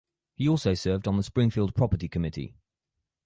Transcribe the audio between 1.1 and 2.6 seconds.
the Springfield Property Committee.